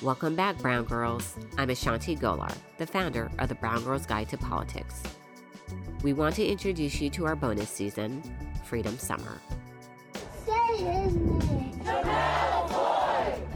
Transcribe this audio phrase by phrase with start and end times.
[0.00, 1.34] Welcome back, Brown Girls.
[1.56, 5.02] I'm A'shanti Gholar, the founder of the Brown Girls Guide to Politics.
[6.04, 8.22] We want to introduce you to our bonus season,
[8.62, 9.40] Freedom Summer.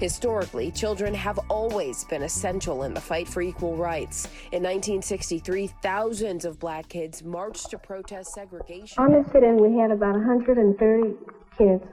[0.00, 4.26] Historically, children have always been essential in the fight for equal rights.
[4.50, 9.00] In 1963, thousands of black kids marched to protest segregation.
[9.00, 11.14] On this sit-in, we had about 130
[11.56, 11.84] kids.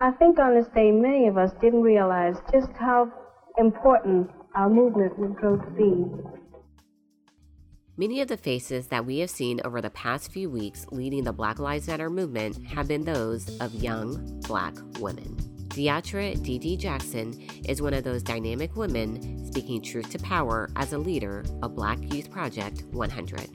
[0.00, 3.10] I think on this day, many of us didn't realize just how
[3.58, 6.04] important our movement would grow to be.
[7.96, 11.32] Many of the faces that we have seen over the past few weeks leading the
[11.32, 15.36] Black Lives Matter movement have been those of young black women.
[15.68, 16.76] D'atra D.D.
[16.76, 21.74] Jackson is one of those dynamic women speaking truth to power as a leader of
[21.74, 23.48] Black Youth Project 100.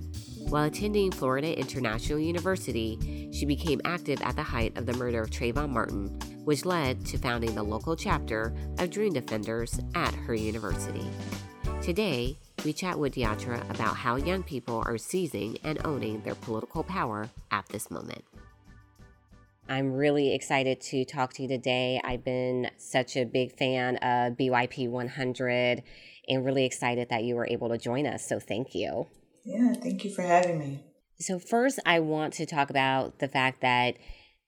[0.49, 5.29] While attending Florida International University, she became active at the height of the murder of
[5.29, 6.17] Trayvon Martin,
[6.49, 11.05] which led to founding the local chapter of Dream Defenders at her university.
[11.79, 16.81] Today, we chat with D'atra about how young people are seizing and owning their political
[16.81, 18.23] power at this moment.
[19.69, 22.01] I'm really excited to talk to you today.
[22.03, 25.83] I've been such a big fan of BYP 100
[26.29, 28.27] and really excited that you were able to join us.
[28.27, 29.05] So, thank you.
[29.45, 30.83] Yeah, thank you for having me.
[31.19, 33.97] So, first, I want to talk about the fact that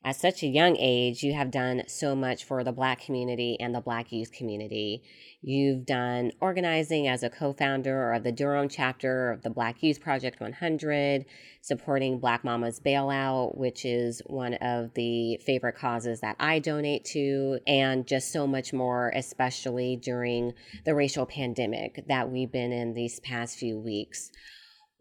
[0.03, 3.75] at such a young age, you have done so much for the Black community and
[3.75, 5.03] the Black youth community.
[5.43, 10.01] You've done organizing as a co founder of the Durham chapter of the Black Youth
[10.01, 11.25] Project 100,
[11.61, 17.59] supporting Black Mama's Bailout, which is one of the favorite causes that I donate to,
[17.67, 23.19] and just so much more, especially during the racial pandemic that we've been in these
[23.19, 24.31] past few weeks.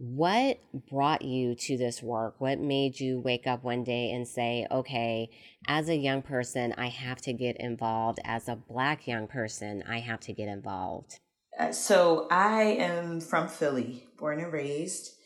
[0.03, 2.37] What brought you to this work?
[2.39, 5.29] What made you wake up one day and say, okay,
[5.69, 8.19] as a young person, I have to get involved.
[8.25, 11.21] As a Black young person, I have to get involved?
[11.59, 15.17] Uh, so I am from Philly, born and raised.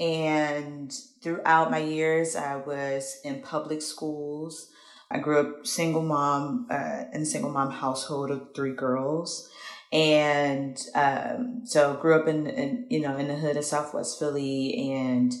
[0.00, 4.68] And throughout my years, I was in public schools.
[5.12, 9.48] I grew up single mom uh, in a single mom household of three girls
[9.94, 14.90] and um, so grew up in, in, you know in the hood of Southwest Philly,
[14.92, 15.32] and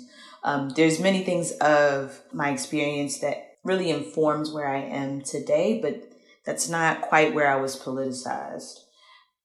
[0.44, 6.12] um, there's many things of my experience that really informs where I am today, but
[6.46, 8.78] that's not quite where I was politicized.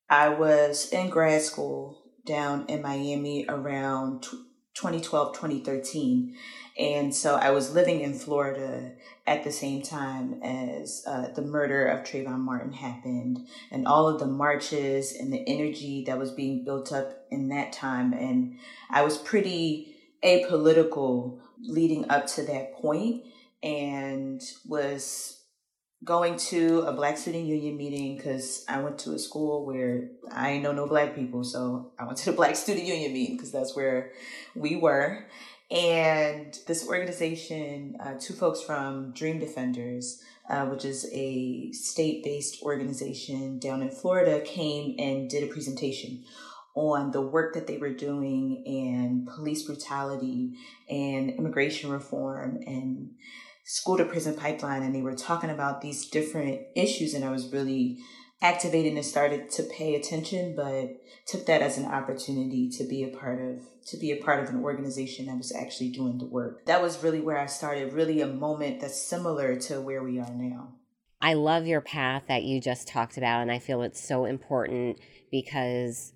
[0.09, 4.27] I was in grad school down in Miami around
[4.79, 6.37] 2012, 2013.
[6.79, 8.93] And so I was living in Florida
[9.27, 14.19] at the same time as uh, the murder of Trayvon Martin happened and all of
[14.19, 18.13] the marches and the energy that was being built up in that time.
[18.13, 18.57] And
[18.89, 23.25] I was pretty apolitical leading up to that point
[23.61, 25.38] and was
[26.03, 30.57] going to a black student union meeting because I went to a school where I
[30.57, 31.43] know no black people.
[31.43, 34.11] So I went to the black student union meeting because that's where
[34.55, 35.25] we were.
[35.71, 42.63] And this organization, uh, two folks from Dream Defenders, uh, which is a state based
[42.63, 46.23] organization down in Florida, came and did a presentation
[46.73, 50.53] on the work that they were doing in police brutality
[50.89, 53.11] and immigration reform and
[53.69, 54.81] school to prison pipeline.
[54.81, 57.13] And they were talking about these different issues.
[57.13, 57.99] And I was really
[58.41, 60.89] activated and started to pay attention, but
[61.27, 64.49] took that as an opportunity to be a part of to be a part of
[64.49, 66.65] an organization that was actually doing the work.
[66.65, 70.33] That was really where I started, really a moment that's similar to where we are
[70.33, 70.73] now.
[71.21, 74.99] I love your path that you just talked about and I feel it's so important
[75.31, 76.13] because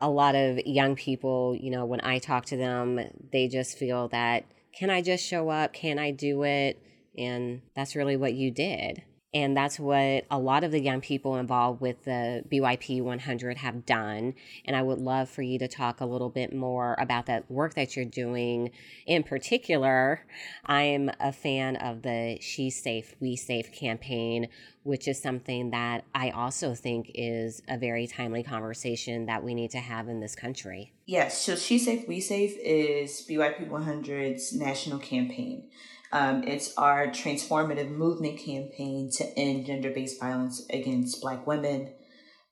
[0.00, 3.00] a lot of young people, you know, when I talk to them,
[3.32, 4.44] they just feel that
[4.76, 5.72] can I just show up?
[5.72, 6.80] Can I do it?
[7.16, 9.02] And that's really what you did.
[9.34, 13.84] And that's what a lot of the young people involved with the BYP 100 have
[13.84, 14.34] done.
[14.64, 17.74] And I would love for you to talk a little bit more about that work
[17.74, 18.70] that you're doing.
[19.04, 20.24] In particular,
[20.64, 24.48] I'm a fan of the She Safe, We Safe campaign,
[24.84, 29.72] which is something that I also think is a very timely conversation that we need
[29.72, 30.94] to have in this country.
[31.04, 35.68] Yes, so She Safe, We Safe is BYP 100's national campaign.
[36.16, 41.92] Um, it's our transformative movement campaign to end gender based violence against Black women,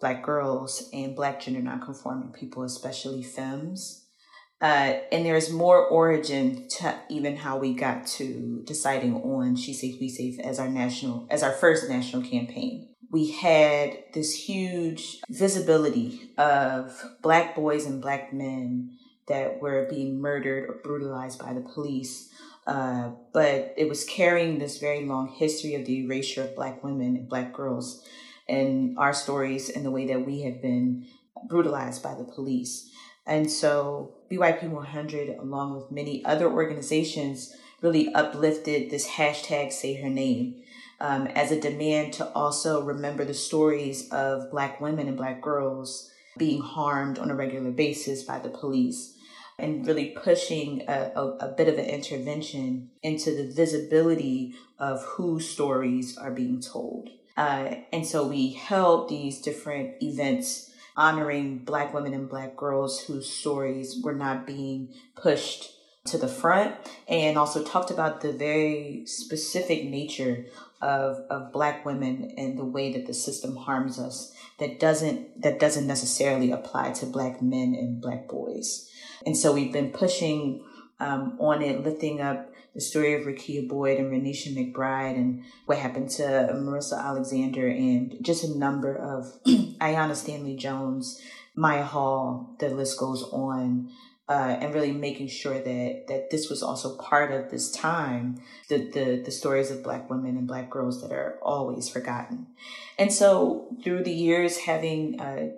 [0.00, 4.04] Black girls, and Black gender nonconforming people, especially femmes.
[4.60, 9.96] Uh, and there's more origin to even how we got to deciding on She Safe,
[9.98, 12.90] We Safe as our national, as our first national campaign.
[13.10, 20.68] We had this huge visibility of Black boys and Black men that were being murdered
[20.68, 22.28] or brutalized by the police
[22.66, 27.16] uh, but it was carrying this very long history of the erasure of Black women
[27.16, 28.02] and Black girls
[28.48, 31.06] and our stories and the way that we have been
[31.48, 32.90] brutalized by the police.
[33.26, 40.10] And so BYP 100, along with many other organizations, really uplifted this hashtag say her
[40.10, 40.62] name
[41.00, 46.10] um, as a demand to also remember the stories of Black women and Black girls
[46.38, 49.13] being harmed on a regular basis by the police
[49.58, 55.48] and really pushing a, a, a, bit of an intervention into the visibility of whose
[55.48, 57.08] stories are being told.
[57.36, 63.28] Uh, and so we held these different events honoring Black women and Black girls whose
[63.28, 65.73] stories were not being pushed
[66.04, 66.74] to the front
[67.08, 70.44] and also talked about the very specific nature
[70.82, 75.58] of, of black women and the way that the system harms us that doesn't that
[75.58, 78.90] doesn't necessarily apply to black men and black boys.
[79.24, 80.62] And so we've been pushing
[81.00, 85.78] um, on it lifting up the story of Rekia Boyd and Renisha McBride and what
[85.78, 86.22] happened to
[86.54, 91.20] Marissa Alexander and just a number of Aiyana Stanley Jones,
[91.56, 93.90] Mya Hall, the list goes on
[94.28, 98.90] uh, and really making sure that that this was also part of this time the,
[98.90, 102.46] the the stories of black women and black girls that are always forgotten.
[102.98, 105.50] And so through the years having uh,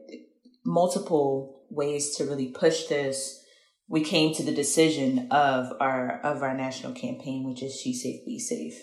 [0.65, 3.43] multiple ways to really push this
[3.89, 8.21] we came to the decision of our of our national campaign which is she safe
[8.27, 8.81] we safe.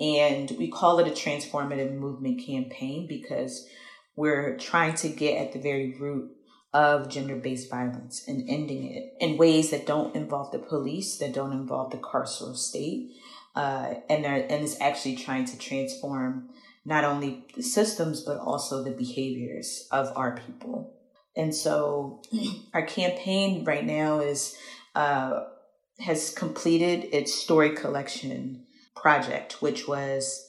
[0.00, 3.66] And we call it a transformative movement campaign because
[4.14, 6.30] we're trying to get at the very root
[6.72, 11.32] of gender based violence and ending it in ways that don't involve the police, that
[11.32, 13.10] don't involve the carceral state,
[13.56, 16.48] uh, and, and is actually trying to transform
[16.84, 20.94] not only the systems, but also the behaviors of our people.
[21.36, 22.22] And so
[22.74, 24.56] our campaign right now is
[24.94, 25.44] uh,
[26.00, 28.64] has completed its story collection
[28.94, 30.47] project, which was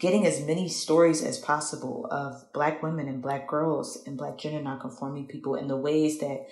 [0.00, 4.60] getting as many stories as possible of black women and black girls and black gender
[4.60, 6.46] nonconforming people and the ways that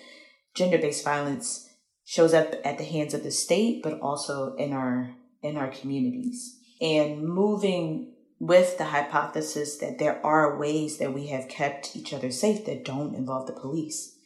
[0.55, 1.69] gender-based violence
[2.05, 6.59] shows up at the hands of the state but also in our in our communities.
[6.81, 12.31] And moving with the hypothesis that there are ways that we have kept each other
[12.31, 14.17] safe that don't involve the police.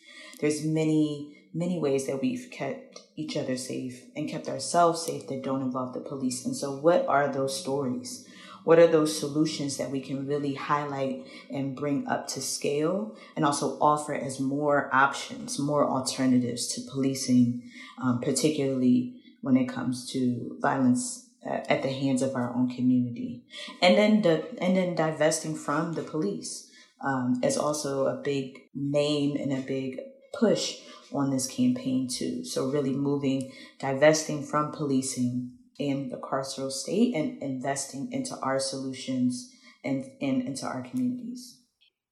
[0.41, 5.45] There's many many ways that we've kept each other safe and kept ourselves safe that
[5.45, 6.45] don't involve the police.
[6.45, 8.27] And so what are those stories
[8.65, 13.45] what are those solutions that we can really highlight and bring up to scale and
[13.45, 17.63] also offer as more options, more alternatives to policing,
[18.03, 23.43] um, particularly when it comes to violence uh, at the hands of our own community.
[23.81, 26.71] And then the, and then divesting from the police
[27.01, 30.01] um, is also a big name and a big
[30.33, 30.79] push
[31.13, 32.45] on this campaign too.
[32.45, 35.53] So really moving, divesting from policing
[35.89, 39.51] in the carceral state and investing into our solutions
[39.85, 41.59] and, and into our communities.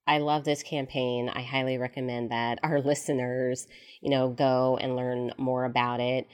[0.06, 1.28] I love this campaign.
[1.28, 3.66] I highly recommend that our listeners,
[4.00, 6.26] you know, go and learn more about it.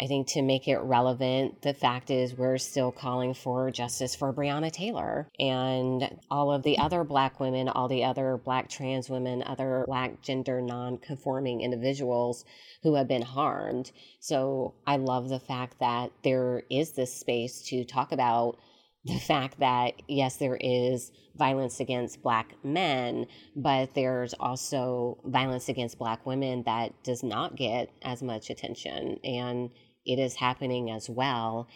[0.00, 4.32] I think to make it relevant, the fact is we're still calling for justice for
[4.32, 9.42] Breonna Taylor and all of the other black women, all the other black trans women,
[9.42, 12.46] other black gender non-conforming individuals
[12.82, 13.92] who have been harmed.
[14.20, 18.56] So I love the fact that there is this space to talk about
[19.04, 23.24] the fact that yes there is violence against black men
[23.56, 29.70] but there's also violence against black women that does not get as much attention and
[30.04, 31.68] it is happening as well.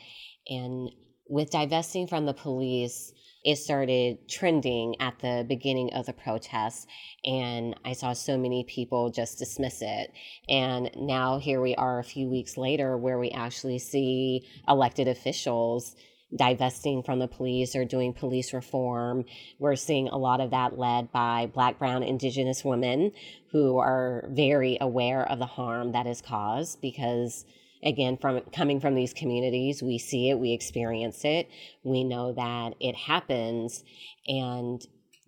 [0.49, 0.91] And
[1.29, 3.13] with divesting from the police,
[3.45, 6.87] it started trending at the beginning of the protests,
[7.25, 10.11] and I saw so many people just dismiss it.
[10.49, 15.95] And now here we are a few weeks later, where we actually see elected officials
[16.35, 19.25] divesting from the police or doing police reform.
[19.59, 23.13] We're seeing a lot of that led by Black, Brown, Indigenous women
[23.53, 27.45] who are very aware of the harm that is caused because
[27.85, 31.49] again from coming from these communities we see it we experience it
[31.83, 33.85] we know that it happens
[34.27, 34.87] and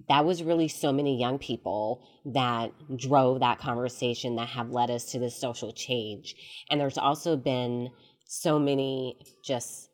[0.09, 5.07] that was really so many young people that drove that conversation that have led us
[5.13, 6.37] to this social change.
[6.71, 7.91] And there's also been
[8.27, 9.89] so many just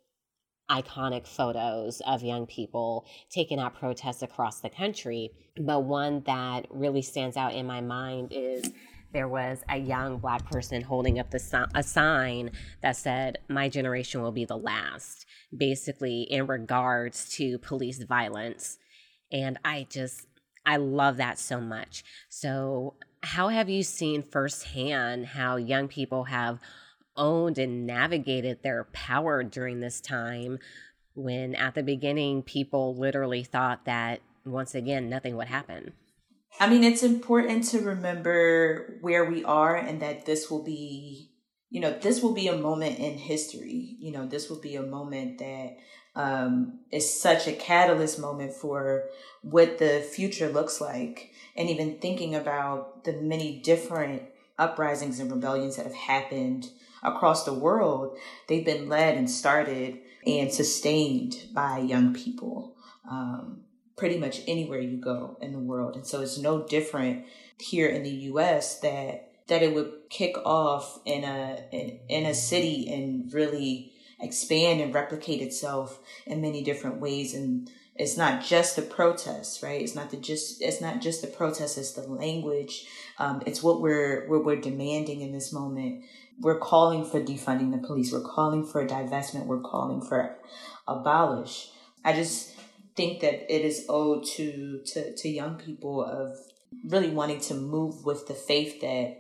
[0.71, 5.31] iconic photos of young people taking out protests across the country.
[5.57, 8.71] But one that really stands out in my mind is
[9.13, 12.51] there was a young black person holding up the a sign
[12.81, 15.27] that said my generation will be the last
[15.57, 18.79] basically in regards to police violence
[19.31, 20.27] and i just
[20.65, 26.59] i love that so much so how have you seen firsthand how young people have
[27.17, 30.59] owned and navigated their power during this time
[31.15, 35.93] when at the beginning people literally thought that once again nothing would happen.
[36.61, 41.31] I mean, it's important to remember where we are and that this will be,
[41.71, 43.97] you know, this will be a moment in history.
[43.99, 45.77] You know, this will be a moment that
[46.15, 49.05] um, is such a catalyst moment for
[49.43, 51.31] what the future looks like.
[51.57, 54.23] And even thinking about the many different
[54.59, 56.71] uprisings and rebellions that have happened
[57.03, 58.17] across the world,
[58.49, 62.77] they've been led and started and sustained by young people.
[63.11, 63.63] Um,
[64.03, 65.95] pretty much anywhere you go in the world.
[65.95, 67.25] And so it's no different
[67.61, 72.35] here in the US that that it would kick off in a in, in a
[72.35, 77.33] city and really expand and replicate itself in many different ways.
[77.33, 79.81] And it's not just the protests right?
[79.81, 82.85] It's not the just it's not just the protests it's the language.
[83.21, 86.03] Um, it's what we're what we're demanding in this moment.
[86.41, 88.11] We're calling for defunding the police.
[88.11, 89.47] We're calling for divestment.
[89.47, 90.39] We're calling for
[90.89, 91.69] abolish.
[92.05, 92.52] I just
[92.97, 96.37] think that it is owed to to to young people of
[96.85, 99.17] really wanting to move with the faith that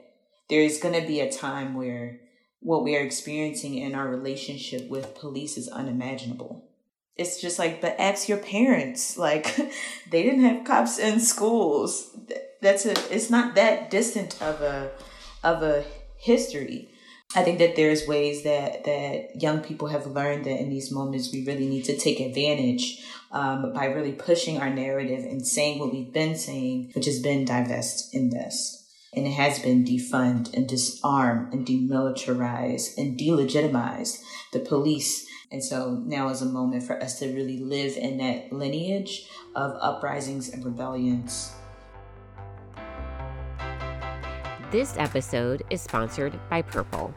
[0.48, 2.20] there is going to be a time where
[2.60, 6.64] what we are experiencing in our relationship with police is unimaginable.
[7.16, 9.16] It's just like, but ask your parents.
[9.22, 9.56] Like,
[10.10, 12.16] they didn't have cops in schools.
[12.60, 12.92] That's a.
[13.14, 14.90] It's not that distant of a
[15.42, 15.84] of a
[16.18, 16.88] history.
[17.34, 21.32] I think that there's ways that that young people have learned that in these moments
[21.32, 25.92] we really need to take advantage um, by really pushing our narrative and saying what
[25.92, 28.80] we've been saying, which has been divest, invest.
[29.14, 34.22] And it has been defund and disarm and demilitarize and delegitimize
[34.52, 35.26] the police.
[35.50, 39.76] And so now is a moment for us to really live in that lineage of
[39.80, 41.52] uprisings and rebellions.
[44.70, 47.14] This episode is sponsored by Purple.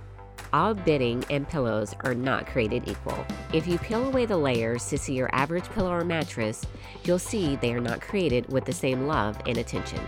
[0.56, 3.26] All bedding and pillows are not created equal.
[3.52, 6.66] If you peel away the layers to see your average pillow or mattress,
[7.04, 10.00] you'll see they are not created with the same love and attention.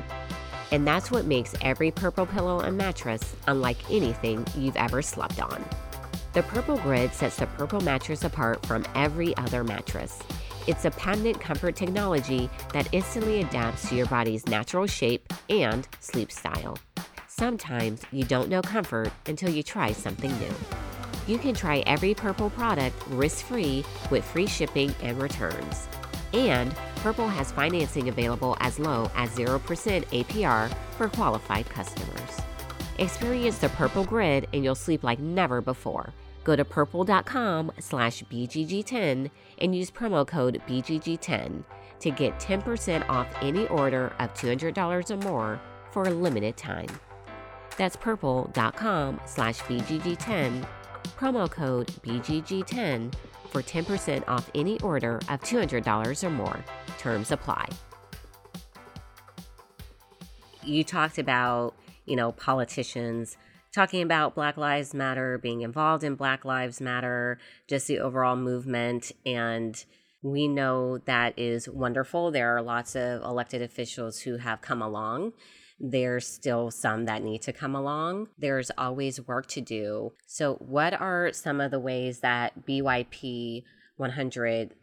[0.72, 5.66] And that's what makes every purple pillow and mattress unlike anything you've ever slept on.
[6.32, 10.18] The Purple Grid sets the purple mattress apart from every other mattress.
[10.66, 16.32] It's a patented comfort technology that instantly adapts to your body's natural shape and sleep
[16.32, 16.78] style.
[17.40, 20.54] Sometimes you don't know comfort until you try something new.
[21.28, 25.88] You can try every Purple product risk free with free shipping and returns.
[26.34, 32.42] And Purple has financing available as low as 0% APR for qualified customers.
[32.98, 36.14] Experience the Purple Grid and you'll sleep like never before.
[36.44, 39.30] Go to purple.com slash BGG10
[39.60, 41.64] and use promo code BGG10
[42.00, 46.88] to get 10% off any order of $200 or more for a limited time.
[47.78, 50.68] That's purple.com slash BGG10,
[51.18, 53.14] promo code BGG10
[53.52, 56.66] for 10% off any order of $200 or more.
[56.98, 57.70] Terms apply.
[60.64, 63.38] You talked about, you know, politicians
[63.74, 69.12] talking about Black Lives Matter, being involved in Black Lives Matter, just the overall movement.
[69.26, 69.82] And
[70.22, 72.32] we know that is wonderful.
[72.32, 75.34] There are lots of elected officials who have come along
[75.80, 78.28] there's still some that need to come along.
[78.38, 80.14] There's always work to do.
[80.26, 83.64] So, what are some of the ways that BYP
[83.98, 84.74] 100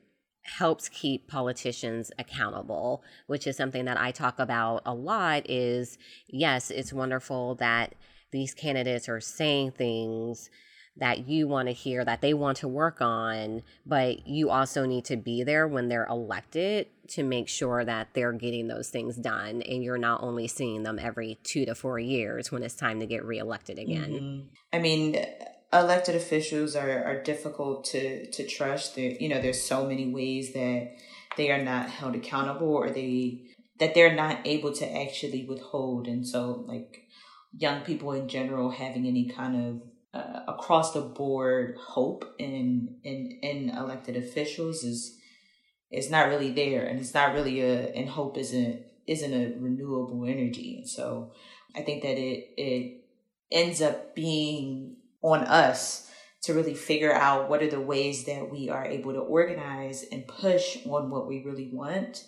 [0.44, 5.96] helps keep politicians accountable which is something that i talk about a lot is
[6.28, 7.94] yes it's wonderful that
[8.30, 10.50] these candidates are saying things
[10.96, 15.04] that you want to hear that they want to work on, but you also need
[15.06, 19.60] to be there when they're elected to make sure that they're getting those things done
[19.62, 23.06] and you're not only seeing them every 2 to 4 years when it's time to
[23.06, 24.12] get reelected again.
[24.12, 24.40] Mm-hmm.
[24.72, 25.24] I mean,
[25.72, 28.94] elected officials are are difficult to to trust.
[28.94, 30.92] There you know, there's so many ways that
[31.36, 33.42] they are not held accountable or they
[33.80, 37.08] that they're not able to actually withhold and so like
[37.56, 39.82] young people in general having any kind of
[40.14, 45.18] uh, across the board hope in in in elected officials is
[45.90, 50.24] is not really there and it's not really a and hope isn't isn't a renewable
[50.24, 50.84] energy.
[50.86, 51.32] So
[51.76, 53.04] i think that it it
[53.50, 56.10] ends up being on us
[56.42, 60.28] to really figure out what are the ways that we are able to organize and
[60.28, 62.24] push on what we really want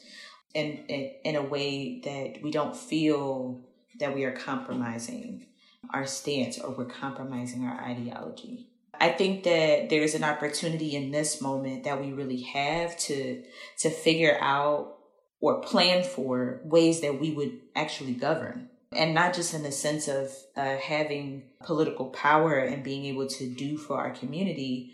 [0.54, 3.60] and in, in a way that we don't feel
[3.98, 5.46] that we are compromising
[5.92, 8.68] our stance or we're compromising our ideology.
[8.98, 13.42] I think that there's an opportunity in this moment that we really have to
[13.78, 14.94] to figure out
[15.40, 20.08] or plan for ways that we would actually govern and not just in the sense
[20.08, 24.92] of uh, having political power and being able to do for our community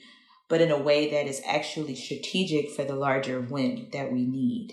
[0.49, 4.72] but in a way that is actually strategic for the larger win that we need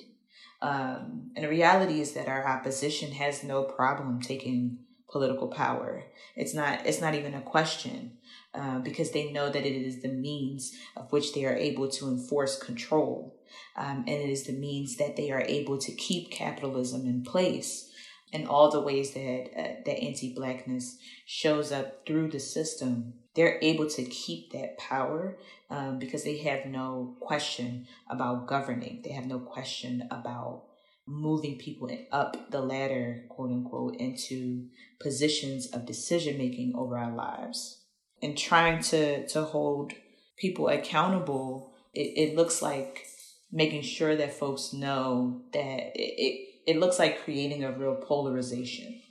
[0.61, 4.79] Um, and the reality is that our opposition has no problem taking
[5.11, 6.05] political power.
[6.35, 6.85] It's not.
[6.85, 8.17] It's not even a question
[8.53, 12.07] uh, because they know that it is the means of which they are able to
[12.07, 13.35] enforce control,
[13.75, 17.87] um, and it is the means that they are able to keep capitalism in place.
[18.31, 23.89] And all the ways that uh, that anti-blackness shows up through the system, they're able
[23.89, 25.39] to keep that power
[25.71, 29.01] um, because they have no question about governing.
[29.03, 30.68] They have no question about
[31.09, 34.67] moving people up the ladder, quote unquote, into
[35.01, 37.83] positions of decision making over our lives.
[38.21, 39.93] And trying to, to hold
[40.37, 43.07] people accountable, it, it looks like
[43.51, 49.01] making sure that folks know that it, it, it looks like creating a real polarization.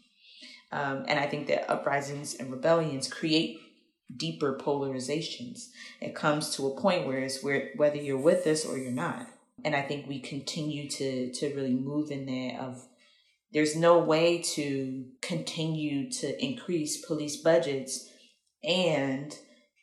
[0.71, 3.59] Um, and I think that uprisings and rebellions create
[4.15, 5.69] deeper polarizations.
[6.01, 9.27] It comes to a point where it's where whether you're with us or you're not.
[9.65, 12.87] And I think we continue to to really move in there of
[13.53, 18.09] there's no way to continue to increase police budgets
[18.63, 19.35] and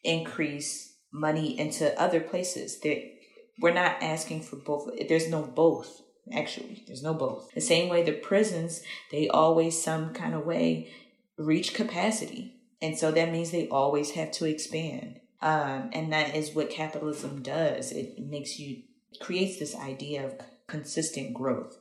[0.03, 2.79] increase money into other places.
[2.81, 3.11] that
[3.59, 4.89] we're not asking for both.
[5.07, 6.01] There's no both.
[6.33, 7.49] Actually, there's no both.
[7.53, 10.91] The same way the prisons, they always some kind of way
[11.37, 12.55] reach capacity.
[12.81, 15.21] And so that means they always have to expand.
[15.41, 17.91] Um, and that is what capitalism does.
[17.91, 18.83] It makes you
[19.19, 20.35] creates this idea of
[20.67, 21.77] consistent growth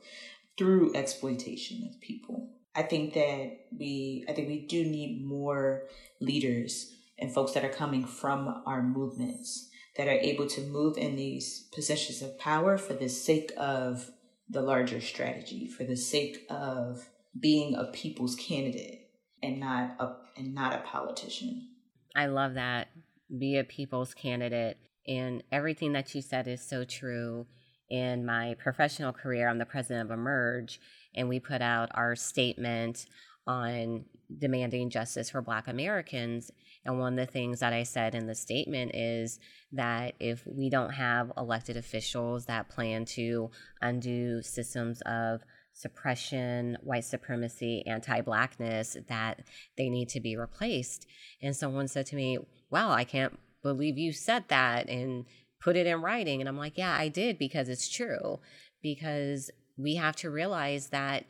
[0.57, 2.51] through exploitation of people.
[2.75, 5.85] I think that we I think we do need more
[6.21, 11.15] leaders and folks that are coming from our movements that are able to move in
[11.15, 14.11] these positions of power for the sake of
[14.49, 19.09] the larger strategy, for the sake of being a people's candidate
[19.43, 21.69] and not a and not a politician.
[22.17, 22.89] I love that.
[23.37, 27.47] Be a people's candidate and everything that you said is so true.
[27.91, 30.81] In my professional career, I'm the president of Emerge,
[31.15, 33.07] and we put out our statement
[33.47, 34.07] on
[34.39, 36.51] demanding justice for Black Americans.
[36.85, 39.39] And one of the things that I said in the statement is
[39.73, 43.51] that if we don't have elected officials that plan to
[43.83, 49.41] undo systems of suppression, white supremacy, anti blackness, that
[49.77, 51.07] they need to be replaced.
[51.43, 52.39] And someone said to me,
[52.71, 55.25] Wow, I can't believe you said that and
[55.61, 56.41] put it in writing.
[56.41, 58.39] And I'm like, yeah, I did because it's true.
[58.81, 61.25] Because we have to realize that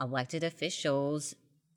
[0.00, 1.34] elected officials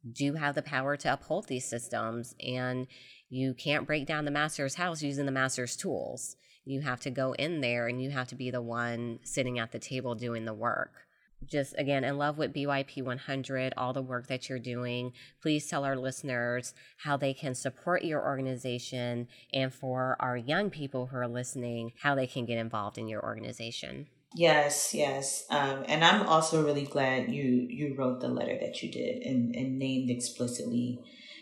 [0.10, 2.36] do have the power to uphold these systems.
[2.41, 2.88] And
[3.30, 6.38] you can't break down the master's house using the master's tools.
[6.63, 9.73] You have to go in there and you have to be the one sitting at
[9.73, 11.03] the table doing the work
[11.47, 15.13] just again in love with BYP 100, all the work that you're doing.
[15.41, 21.08] Please tell our listeners how they can support your organization and for our young people
[21.08, 24.08] who are listening, how they can get involved in your organization.
[24.36, 25.45] Yes, yes.
[25.49, 29.56] Um, and I'm also really glad you you wrote the letter that you did and,
[29.56, 30.99] and named explicitly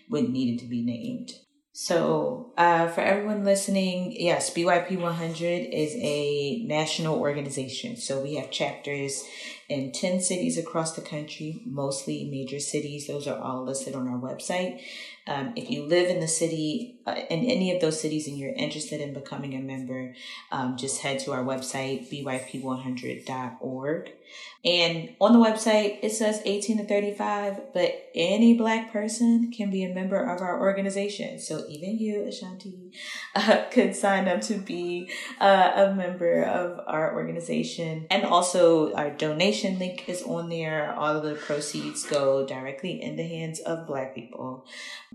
[0.10, 1.32] what needed to be named.
[1.74, 7.96] So, uh, for everyone listening, yes, BYP 100 is a national organization.
[7.96, 9.24] So, we have chapters
[9.72, 13.08] in 10 cities across the country, mostly major cities.
[13.08, 14.82] Those are all listed on our website.
[15.28, 18.54] Um, if you live in the city, uh, in any of those cities, and you're
[18.54, 20.16] interested in becoming a member,
[20.52, 24.12] um, just head to our website, byp100.org.
[24.64, 29.84] And on the website, it says 18 to 35, but any Black person can be
[29.84, 31.40] a member of our organization.
[31.40, 32.94] So even you, A'shanti,
[33.36, 38.06] uh, could sign up to be uh, a member of our organization.
[38.12, 40.94] And also, our donation link is on there.
[40.94, 44.68] All of the proceeds go directly in the hands of Black people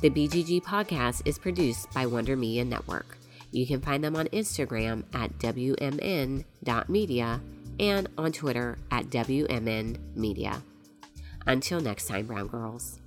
[0.00, 3.18] The BGG podcast is produced by Wonder Media Network.
[3.50, 6.44] You can find them on Instagram at WMN.media
[7.80, 10.62] and on Twitter at WMN Media.
[11.46, 13.00] Until next time, Brown Girls.